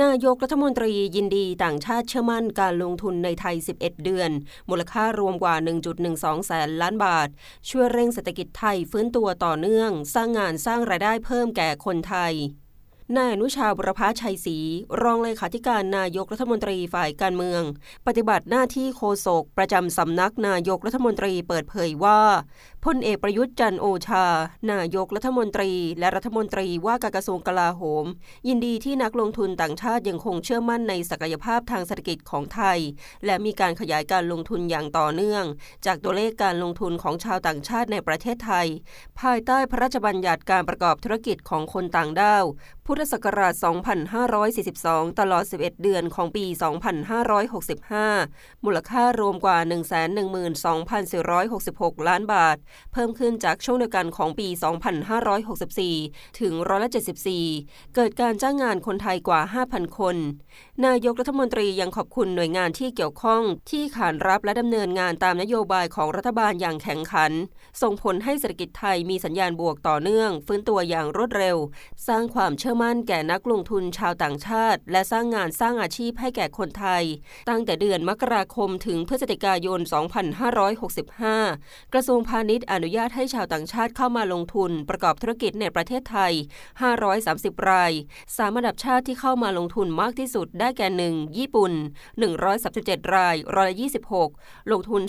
[0.00, 4.30] นายกรัฐมนตรียินดีต่างชาติเชื่อมั่นการลงทุนในไทย 11 เดือน
[4.68, 5.54] มูลค่ารวมกว่า
[6.00, 7.28] 1.12 แสนล้านบาท
[7.68, 12.32] ช่วยเร่งเศรษฐกิจไทยฟื้นตัวต่อเนื่อง สร้างงานสร้างรายได้เพิ่มแก่คนไทย
[13.16, 14.58] นายอนุชาบุรพชัยศรี
[15.02, 17.62] รองเลขาธิการนายกรัฐมนตรีฝ่ายการเมือง
[18.06, 22.20] ปฏิบัติหน้าที่โฆษกประจำสำนักนายกรัฐมนตรีเปิดเผยว่า
[22.84, 24.26] พลเอกประยุทธ์จันโอชา
[24.72, 28.04] นายกรัฐมนตรี และรัฐมนตรีว่าการกระทรวงกลาโหม
[28.48, 32.78] ยินดีที่นักลงทุนต่างชาติยังคงเชื่อมั่นในศักยภาพทางเศรษฐกิจของไทย
[33.26, 35.44] และมีการขยายการลงทุนอย่างต่อเนื่อง
[35.86, 38.66] จากตัวเลขการลงทุนของชาวต่างชาติในประเทศไทย
[39.20, 42.44] ภายใต้พระราชบัญญัติการประกอบธุรกิจของคนต่างด้าว
[42.86, 43.54] พุทธศักราช
[44.36, 46.44] 2542 ตลอด 11 เดือนของปี
[47.34, 49.58] 2565 มูลค่ารวมกว่า
[51.22, 52.56] 112,466 ล้านบาท
[52.92, 54.48] เพิ่มขึ้นจากช่วงเดียวกันของปี
[55.84, 56.90] 2564 ถึงร้อยละ
[57.40, 59.40] 74 เกิดการจ้างงานคนไทยกว่า
[59.70, 60.16] 5,000 คน
[60.86, 67.32] นายกรัฐมนตรียังขอบคุณหน่วยงานที่เกี่ยวข้อง ที่ขานรับและดำเนินงานตามนโยบายของรัฐบาลอย่างแข็งขัน
[67.82, 71.56] ส่งผลให้เศรษฐกิจไทยมีสัญญาณบวกต่อเนื่อง ฟื้นตัวอย่างรวดเร็ว
[72.08, 77.02] สร้างความเชื่อมั่นแก่นักลงทุนชาวต่างชาติ และสร้างงานสร้างอาชีพให้แก่คนไทย
[77.48, 79.80] ตั้งแต่เดือนมกราคมถึงพฤศจิกายน
[81.06, 86.32] 2565 กระทรวงพาณิชย์อนุญาตให้ชาวต่างชาติเข้ามาลงทุน ประกอบธุรกิจในประเทศไทย
[87.00, 87.92] 530 ราย
[88.36, 91.38] สามอันดับชาติที่เข้ามาลงทุนมากที่สุดได้แก่ 1.
[91.38, 91.72] ญี่ปุ่น
[92.42, 93.76] 137 รายร้อยละ
[94.22, 95.02] 26 ลงทุน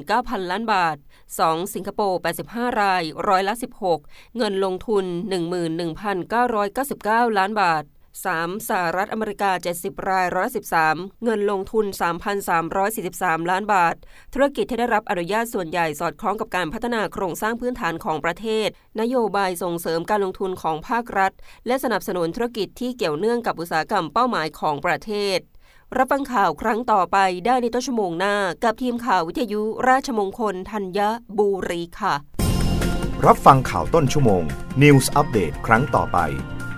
[0.00, 0.96] 39,000 ล้านบาท
[1.34, 1.74] 2.
[1.74, 3.54] สิงคโปร์ 85 รายร้อยละ
[3.94, 5.04] 16 เงินลงทุน
[5.88, 7.84] 11,999 9 ล้านบาท
[8.26, 8.68] 3.
[8.68, 10.52] สหรัฐอเมริกา 70 รายร้อยละ
[10.86, 11.86] 13เงินลงทุน
[12.68, 13.94] 3,343 ล้านบาท
[14.34, 18.68] ธุรกิจที่ได้รับอนุญาตส่วนใหญ่สอดคล้องกับการพัฒนาโครงสร้างพื้นฐานของประเทศ
[19.00, 21.32] นโยบายส่งเสริมการลงทุนของภาครัฐ
[21.66, 25.38] และสนับสนุนธุรกิจที่เกี่ยวเนื่องกับอุตสาหกรรมเป้าหมายของประเทศ
[25.96, 31.00] รับฟังข่าวครั้งต่อไปได้ในต้นชั่วโมงหน้า กับทีมข่าววิทยุราชมงคลธัญ
[31.38, 32.14] บุรีค่ะ
[33.26, 34.42] รับฟังข่าวต้นชั่วโมง
[34.82, 36.20] News อัปเดตครั้งต่อไป